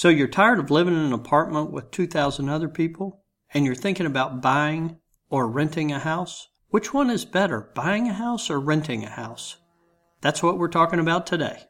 [0.00, 4.06] So you're tired of living in an apartment with 2,000 other people and you're thinking
[4.06, 4.96] about buying
[5.28, 6.48] or renting a house?
[6.68, 9.58] Which one is better, buying a house or renting a house?
[10.22, 11.64] That's what we're talking about today.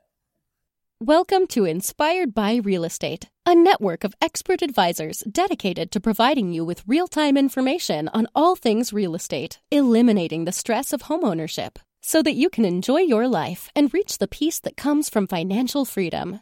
[1.00, 6.64] Welcome to Inspired by Real Estate, a network of expert advisors dedicated to providing you
[6.64, 12.22] with real time information on all things real estate, eliminating the stress of homeownership so
[12.22, 16.38] that you can enjoy your life and reach the peace that comes from financial freedom.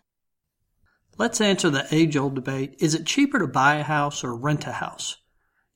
[1.19, 4.69] Let's answer the age old debate is it cheaper to buy a house or rent
[4.69, 5.17] a house?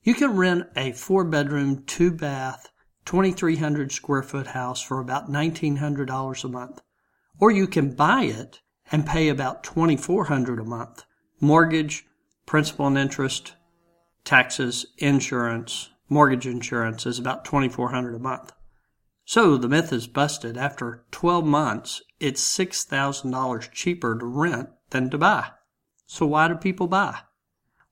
[0.01, 2.71] You can rent a four bedroom, two bath,
[3.03, 6.81] 2,300 square foot house for about $1,900 a month.
[7.41, 11.03] Or you can buy it and pay about 2400 a month.
[11.41, 12.05] Mortgage,
[12.45, 13.55] principal and interest,
[14.23, 18.53] taxes, insurance, mortgage insurance is about 2400 a month.
[19.25, 20.55] So the myth is busted.
[20.55, 25.51] After 12 months, it's $6,000 cheaper to rent than to buy.
[26.05, 27.19] So why do people buy?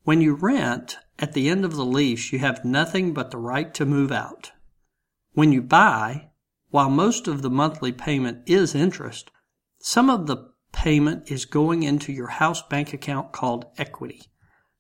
[0.04, 3.74] When you rent, at the end of the lease, you have nothing but the right
[3.74, 4.52] to move out.
[5.34, 6.30] When you buy,
[6.70, 9.30] while most of the monthly payment is interest,
[9.80, 14.22] some of the payment is going into your house bank account called equity.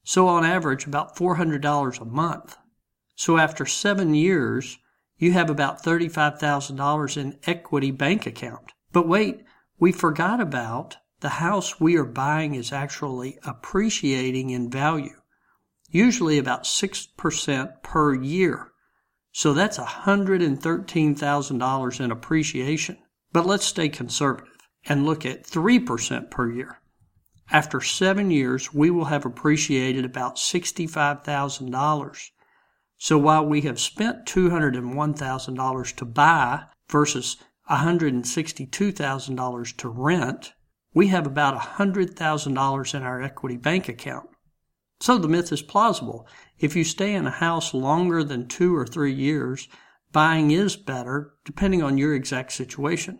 [0.04, 2.58] So on average, about $400 a month.
[3.16, 4.80] So after seven years,
[5.18, 8.72] you have about $35,000 in equity bank account.
[8.92, 9.44] But wait,
[9.80, 15.22] we forgot about the house we are buying is actually appreciating in value,
[15.90, 18.72] usually about 6% per year.
[19.32, 22.98] So that's $113,000 in appreciation.
[23.32, 26.80] But let's stay conservative and look at 3% per year.
[27.50, 32.30] After seven years, we will have appreciated about $65,000.
[32.98, 37.38] So while we have spent $201,000 to buy versus
[37.70, 40.54] $162,000 to rent,
[40.94, 44.30] we have about $100,000 in our equity bank account.
[45.00, 46.28] So the myth is plausible.
[46.60, 49.68] If you stay in a house longer than two or three years,
[50.12, 53.20] buying is better depending on your exact situation.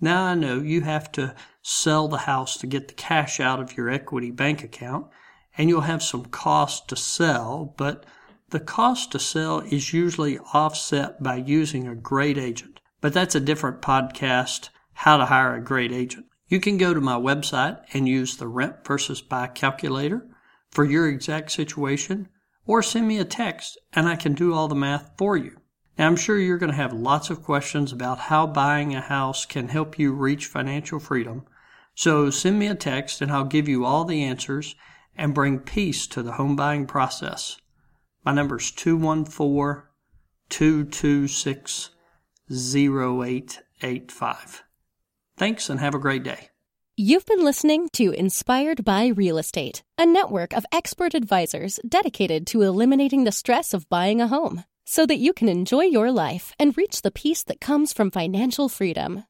[0.00, 3.76] Now I know you have to sell the house to get the cash out of
[3.76, 5.06] your equity bank account,
[5.56, 8.04] and you'll have some cost to sell, but
[8.50, 12.80] the cost to sell is usually offset by using a great agent.
[13.00, 16.26] But that's a different podcast, How to Hire a Great Agent.
[16.48, 20.28] You can go to my website and use the rent versus buy calculator
[20.70, 22.28] for your exact situation,
[22.66, 25.60] or send me a text and I can do all the math for you.
[25.98, 29.46] Now, I'm sure you're going to have lots of questions about how buying a house
[29.46, 31.44] can help you reach financial freedom.
[31.94, 34.76] So send me a text and I'll give you all the answers
[35.16, 37.56] and bring peace to the home buying process.
[38.24, 39.82] My number is 214
[40.48, 41.90] 226
[42.50, 44.62] 0885.
[45.38, 46.48] Thanks and have a great day.
[46.96, 52.62] You've been listening to Inspired by Real Estate, a network of expert advisors dedicated to
[52.62, 56.74] eliminating the stress of buying a home so that you can enjoy your life and
[56.76, 59.24] reach the peace that comes from financial freedom.